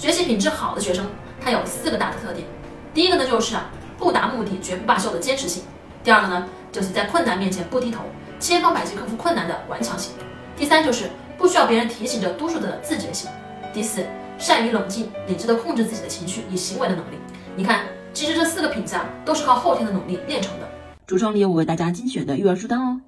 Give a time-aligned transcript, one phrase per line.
[0.00, 1.04] 学习品质好的学生
[1.42, 2.46] 他有四个大的特点。
[2.94, 5.62] 第一个呢就是啊不达目的绝不罢休的坚持性。
[6.02, 8.00] 第二个呢就是在困难面前不低头
[8.38, 10.14] 千方百计克服困难的顽强性。
[10.56, 13.30] 第三就是不需要别人提醒着督促的自觉性。
[13.74, 14.06] 第四
[14.38, 17.18] 善于冷静理智的控制自己的情绪与行为的能力。
[17.54, 20.66] 你看其实这四个品质啊都是靠后天的努力练成的。
[21.06, 23.02] 橱窗里有我为大家精选的育儿书单哦。